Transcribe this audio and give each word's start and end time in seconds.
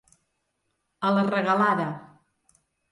A 1.11 1.11
la 1.19 1.27
regalada. 1.31 1.89